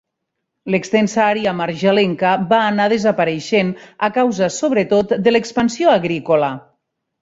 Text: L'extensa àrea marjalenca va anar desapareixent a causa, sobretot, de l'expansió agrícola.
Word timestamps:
L'extensa 0.75 1.19
àrea 1.25 1.53
marjalenca 1.59 2.33
va 2.55 2.63
anar 2.71 2.89
desapareixent 2.95 3.71
a 4.11 4.13
causa, 4.19 4.51
sobretot, 4.59 5.19
de 5.29 5.39
l'expansió 5.39 5.99
agrícola. 6.03 6.57